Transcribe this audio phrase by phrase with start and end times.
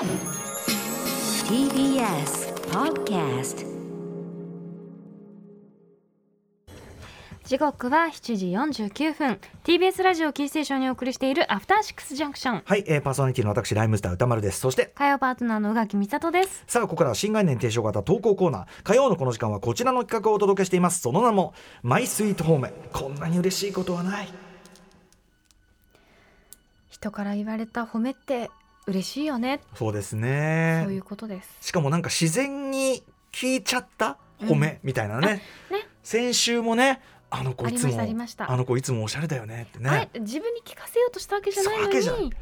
[0.00, 0.08] TBS
[2.70, 3.66] Podcast
[7.44, 8.46] 時刻は7時
[8.80, 9.38] 49分。
[9.62, 12.62] TBS ラジオキーステーションにお送りしているアフターシックスジャンクション。
[12.64, 14.60] はい、えー、パーソナリティの私ライムスター歌丸です。
[14.60, 16.64] そして火曜パートナーの宇垣美里です。
[16.66, 18.66] さあここからは新概念提唱型投稿コーナー。
[18.84, 21.00] 火曜のこの時間はこちらの企画をお届けしています。
[21.00, 22.72] その名もマイスイートホーム。
[22.90, 24.28] こんなに嬉しいことはない。
[26.88, 28.50] 人から言われた褒めって
[28.90, 29.60] 嬉しいよね。
[29.74, 30.82] そうですね。
[30.84, 31.48] そういうことです。
[31.60, 35.42] しかもなんか自然に聞いちゃった褒めみたいなね,、ね。
[36.02, 37.00] 先週もね
[37.30, 38.00] あの子いつも
[38.38, 42.32] あの子いつもおしゃれだよねってね、はい自分に聞かせようとしたわけじゃないのに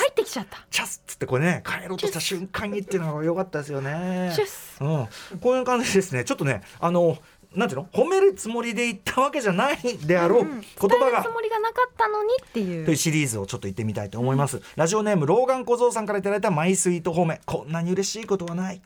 [0.00, 0.66] 入ってきちゃった。
[0.70, 4.30] チャスっつってこれね帰ろうとした瞬間にっていうのが良かったですよね。
[4.34, 4.78] シュッス。
[4.80, 6.24] うん、こういう感じですね。
[6.24, 7.18] ちょっとねあの
[7.54, 7.88] なんていうの？
[7.92, 10.60] 褒めるつもりで言ったわけじゃないであろう、うん。
[10.60, 11.22] 言葉が。
[11.22, 12.84] つもりがなかったのにっていう。
[12.84, 17.40] というシリーズをちょっと言ってみたいと思います、ラジオネームローガン小僧さんからいただいたマイスイート褒め。
[17.46, 18.80] こんなに嬉しいことはない。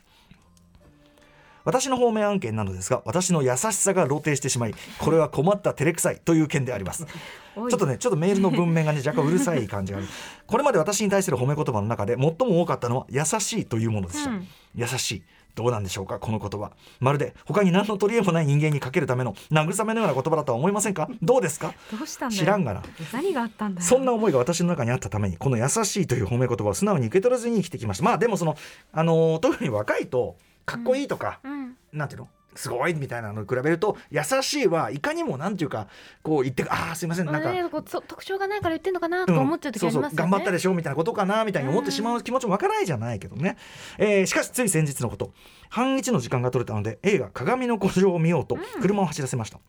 [1.65, 7.05] 私の方面案件なのですが私の優しさが露呈してしまいこれは困った照れくさいという件であります。
[7.55, 10.07] ちょっとねちょっとメールの文面がね 若干うるさい感じがある。
[10.45, 14.47] これまで私に対する褒め言葉の中で最も多かったのは優しいというものでした、うん。
[14.75, 15.23] 優しい
[15.55, 16.71] どうなんでしょうかこの言葉。
[16.99, 21.09] まるで他に何の取り柄もない人間にかけるための慰めのような言葉だとは思いませんか？
[21.21, 21.73] どうですか？
[21.91, 22.39] どうしたんだよ。
[22.39, 22.83] 知らんがな。
[23.13, 23.85] 何があったんだよ。
[23.85, 28.03] そんな思いが私の中にあったためにこの優しいという褒め言葉を素直に受け取らずに生きてきました。
[28.03, 28.55] まあでもその
[28.91, 31.75] あのー特に若いとかっこいいとか、うん。
[31.93, 32.27] なんていうの？
[32.55, 35.87] すごいみたいなのに比べると優しいはいかにもなんていうか
[36.23, 43.57] こう言ってああすいませんなんか、特徴がないから言ってんのかなとか思っちゃう時ありますよね、そうそう頑張ったでしょみたいなことかなみたいに思ってしまう気持ちもわからないじゃないけどね、
[43.97, 45.33] えーしかしつい先日のこと。
[45.69, 49.59] 半日の時間が取れたので映画「鏡の古城」を見ようと車を走らせました、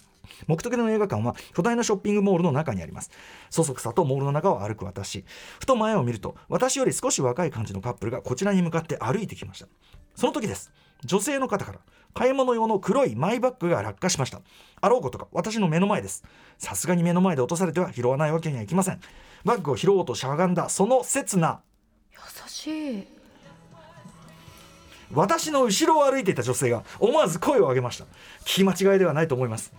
[0.46, 3.10] 目的の映画館は巨大なショッピングモールの中にあります。
[3.50, 5.24] そそくさとモールの中を歩く私。
[5.58, 9.66] ふと前を見ると私より少し若い感じのカップルがこちらに向かって歩いてきました。
[10.14, 10.70] その時です
[11.06, 11.78] 女性の方から
[12.14, 14.40] 買い物用の黒いマイバッグが落下しました。
[14.80, 16.24] あろうことか私の目の前です。
[16.58, 19.00] さすがに目の前で落とされては拾わないわけにはいきません。
[19.44, 21.60] バッグを拾おうとしゃがんだその刹那。
[22.12, 23.06] 優しい。
[25.12, 28.04] 私の後ろを歩いていた女性が思わず声を上げました。
[28.44, 29.72] 聞き間違いではないと思います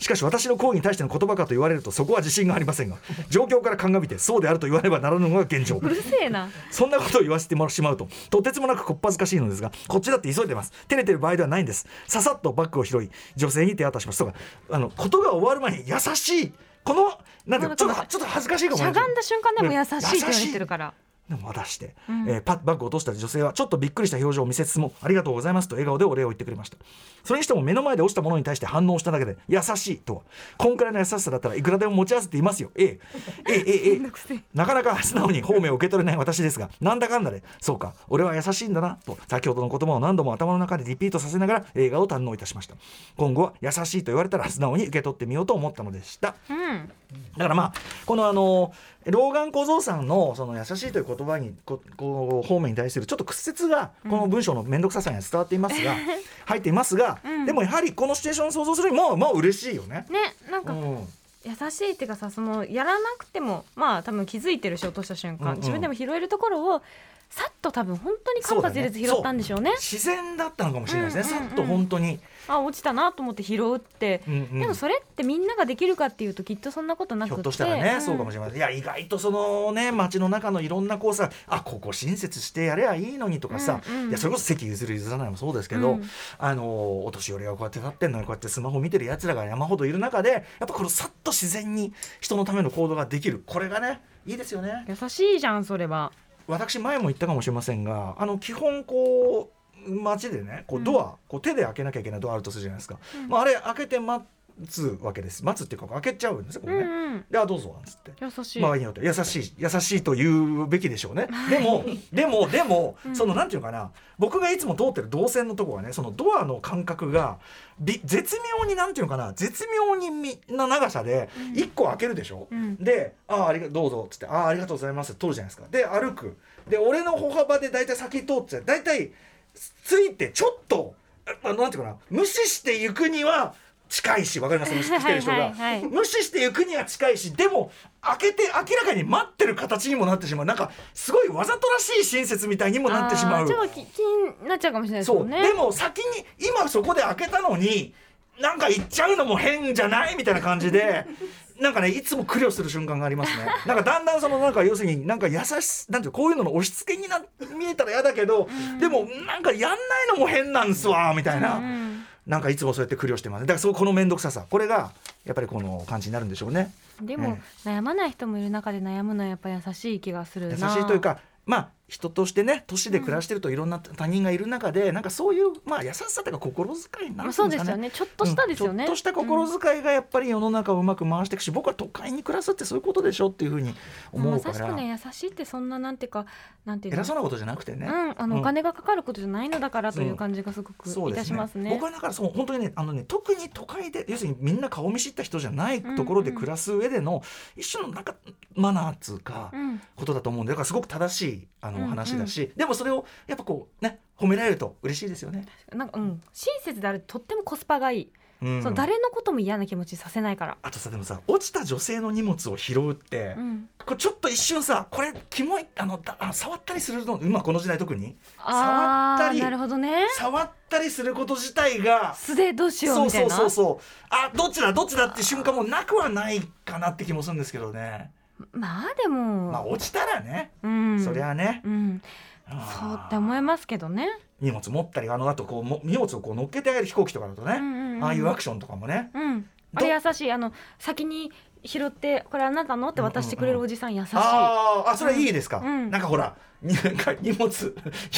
[0.00, 2.96] しかし私の行為に対しての言葉かと言われるとそこは自信がありませんが
[3.30, 5.76] 状況から鑑みてそうであると言わねばならぬのが現状。
[5.76, 6.48] うるせえな。
[6.70, 10.72] そんなことを言わせてしまうととてつもなくこっぱずかしいのですがこっちだって急いでます。
[10.88, 11.86] 照れてる場合ではないんです。
[12.08, 14.18] ささっとバッグを拾い女性に手渡します。
[14.18, 14.32] とか
[14.70, 16.52] あのことが終わる前に優しい。
[16.82, 17.12] この
[17.46, 20.94] なんかちょっとちょっと恥ずかしいかもしゃがんだ瞬間でも優しいって言われてるから
[21.38, 26.76] 渡して、うん、えー、パッバッグを落とした女性はちょっとびっくりした表情を見せつつもありがとうございますと笑顔でお礼を言ってくれました。
[27.24, 30.22] それにしても目の前で落ちたものに対して反応しただけで優しいとは
[30.56, 32.70] こんくらいの優しさだったらいくらでも持ち合わせていますよ。
[32.76, 33.00] ええ。
[33.48, 34.00] えええ
[34.54, 37.94] なかなか素直に方面を受け取れない私ですがなんだかんだでそうか。
[38.08, 42.74] 俺は優しいんだなと先ほどの言葉を何度も頭の中でリピートさせながら映画を堪能いたしました。
[43.16, 46.90] 今後は優しいと言われたら素直に受け取ってみようと思ったのでした、うん。
[47.36, 47.72] だからまあ
[48.06, 48.72] このあの
[49.06, 55.96] 老眼小僧さんのその優しいという言葉にここう方面に対するちょっと屈折がこの文章の面倒くささには伝わっていますが、
[56.44, 57.46] 入っていますが、うん。
[57.46, 60.06] でもやはりこのシチュエーションを想像するにもまあ嬉しいよね。
[60.10, 61.08] ねなんかうん。
[61.42, 65.58] 優しいっていうかさそのやらなくてもまあ多分気づいてるし落とした瞬間、うんうん。
[65.60, 66.82] 自分でも拾えるところを
[67.30, 69.70] さっと多分本当に間髪入れず拾ったんでしょうね。
[69.78, 71.48] 自然だったのかもしれないですね、うんうんうん。
[71.50, 72.18] さっと本当に、
[72.48, 74.60] あ落ちたなと思って拾うって、うんうん。
[74.60, 77.34] でもそれってみんなができるかっていうときっとそんなことなくて。
[77.36, 78.02] ひょっとしたらね、ん。
[78.02, 78.56] そうかもしれません。
[78.56, 84.08] いや意外とそのね街の中のいろんなこうさあここ親切してやればいいのにとかさ、うんうん。
[84.08, 86.10] いやそれこそ席譲る譲らないもそうですけど、うん。
[86.38, 93.40] あのお年寄りがこうやって立ってんのにこうやってスマホ見てるやつらが山ほどいる中でやっぱこのさっと自然に人のための行動ができる。
[93.46, 94.84] これがねいいですよね。
[94.88, 96.10] 優しいじゃんそれは
[96.50, 99.50] 私前も言ったかもしれませんがあの基本こ
[99.86, 104.24] う街でねこうドア、こう手で開けなきゃいけないドアあるとするじゃないですか、まあ、あれ開けて待
[104.66, 105.44] つわけです。
[105.44, 107.24] 待つっていうか開けちゃうんですよこれね、うんうん。
[107.30, 108.12] であどうぞなんつって。
[108.20, 111.28] 優しい、周りによって優しい優しいと言うべきでしょうね。
[111.48, 113.90] でもでもでも、 そのなんていうかな。
[114.18, 117.38] 僕がいつも通ってる動線のとこはねそのドアの間隔が
[117.78, 119.32] び絶妙になんていうのかな。
[119.32, 122.76] 絶妙にみな長さで1個開けるでしょ、うん。
[122.76, 125.66] で「ああありがどうぞ」っつって「ああありがとうございます」通るじゃないですか。
[125.70, 126.36] で歩く。
[126.68, 129.10] で俺の歩幅で大体先通って大体
[129.54, 130.94] ついてちょっと
[131.42, 131.96] ああのなんていうかな。
[132.10, 133.54] 無視していくには
[133.90, 135.52] 近いしわかります無視してる人が、
[135.90, 140.46] 無視していくには近いしでも開けて明らかに待ってる形にもなってしまう。
[140.46, 143.48] なんかすごいわざとらしい親切みたいにもなってしまう。
[143.48, 145.42] ちょっと気気になっちゃうかもしれないですね。
[145.42, 146.04] でも先に
[146.38, 147.92] 今そこで開けたのに
[148.40, 151.04] なんか行っちゃうのも変じゃないみたいな感じで
[151.60, 153.44] なんかねいつも苦慮する瞬間がありますね。
[153.66, 157.20] なんかだんだんそのなんか要するになんか優しなんていうこういうのの押し付けにな
[157.58, 158.48] 見えたら嫌だけど、
[158.78, 159.78] でもなんかやんない
[160.10, 161.89] のも変なんすわみたいな、うん
[162.30, 164.46] なんかいつもそうやって苦慮してますだからそうこの面倒くささ。
[164.48, 164.92] これが
[165.24, 166.72] やっぱりこの感じになるんでしょうね。
[167.02, 177.50] でも、悩まない人もいる中で悩むのはやっぱ優しい気がする優なしいというかまあ人としてね都市で暮らしてるといろんな他人がいる中で、なんかそういうまあ優しさとか心遣いになるんですかね。
[177.50, 177.90] そうですよね。
[177.90, 178.86] ちょっとしたですよね、うん。
[178.86, 183.74] ちょっとした心遣いがやっぱり世の中をうまく回していくし、僕は都会に暮らすってそういうことでしょっていうふうに
[184.12, 186.26] 思まうから、さしくね優しいってそんななんていうか
[186.64, 187.00] なんていうの？
[187.00, 188.40] 偉そうなことじゃなくてね、うん、あの、うん。
[188.40, 190.12] お金がかかることじゃないのだからというう。
[190.14, 191.22] ん感じがすごくいそうですね。
[191.22, 191.70] たしますね。
[191.70, 197.22] 僕はだからそう本当にねあのね特に都会で要するにみんな顔見知った人じゃないところで暮らす上での、
[197.56, 198.14] 一種のなんか
[198.54, 205.46] マナーっつうか、うん、ことだと思うんでだからすごく正しいあのうんうん話だし、でもそれをやっぱこうね褒められると嬉しいですよね。
[205.74, 208.12] なんかうん親切であるとってもコスパがいい、
[208.42, 210.56] うんその誰のことも嫌な気持ちさせないから。
[210.62, 220.06] あとさでもさ落ちた女性の荷物を拾うって、うん、これちょっと一瞬さこれキモいあのだあ触ったりするの今この時代特にあ触ったりーなるほどね。
[220.16, 223.36] 触ったりすること自体が素でどうしようそうそうみたいな。
[223.36, 228.10] そうそうあどっちだどっちだって瞬間もなくはないかなって気もするんですけどね
[228.52, 232.02] まあでも、まあ落ちたらね、うん、そりゃね、うん、
[232.48, 234.08] そうって思いますけどね。
[234.40, 240.32] 荷物持ったりあの後こうも荷物をこう乗っけてあげる飛行機とかだとね、うんうんうんああいうアクションとかもね、うん、あどれ優しい。
[240.32, 241.30] あの先に
[241.64, 242.88] 拾ってこれあなたの？
[242.88, 244.10] って渡してくれるおじさん優しい。
[244.14, 247.48] あーあそれいいですか、うんなんかほらに なんか荷物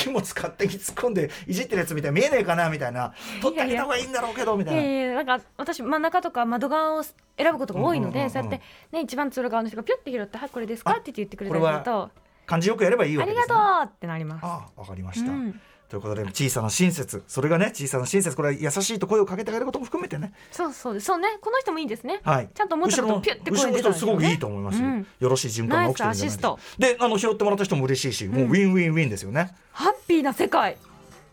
[0.06, 4.82] 荷物勝手に突っ込んでいじってるやつみたいな見えねえかなみたいな取ってあげた方がいいんだろうけどみたいな。
[4.82, 7.14] いやいやなんか私真ん中とか窓側を選
[7.52, 8.60] ぶことが多いので、うんうんうんうんそうやって
[8.90, 12.10] ね一番通路側の人がピュッて拾って「はいこれですか?」って言ってくれたりすると
[12.46, 14.44] 感じよくやればいい「ありがわけです、ね、とう!」ってなります。
[14.44, 15.60] ああわかりました、うん
[15.92, 17.22] ということで小さな親切。
[17.28, 18.34] それがね小さな親切。
[18.34, 20.32] これは優しいと声をかけてあげることも含めてね。
[20.50, 21.00] そうそう。
[21.00, 21.36] そうね。
[21.42, 22.22] この人もいいですね。
[22.24, 22.48] はい。
[22.54, 25.06] ちゃんと思ったことをピュッて声に出たんですよね後ろの人すごくいいと思いますよ、うん。
[25.20, 29.54] よろしい循環が起きてるんじゃないであの拾ってもらった人も嬉しいし、もうウィンウィンウィンですよね。
[29.72, 30.78] ハッピーな世界。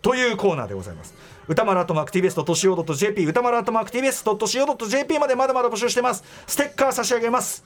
[0.01, 1.13] というコーナーでございます。
[1.47, 6.25] 宇多丸アットマーク TBS.CO.JP 宇多丸アットマーク TBS.CO.JP までまだまだ募集してます。
[6.45, 7.63] ステッカー差し上げます。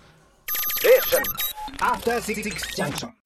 [1.80, 3.14] After Six Junction.